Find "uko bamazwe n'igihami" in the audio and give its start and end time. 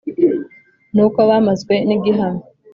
1.05-2.43